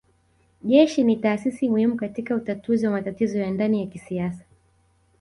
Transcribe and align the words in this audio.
Jeshi 0.63 1.03
ni 1.03 1.15
taasisi 1.15 1.69
muhimu 1.69 1.95
katika 1.95 2.35
utatuzi 2.35 2.85
wa 2.85 2.91
matatizo 2.91 3.39
ya 3.39 3.51
ndani 3.51 3.79
ya 3.81 3.87
kisiasa 3.87 4.43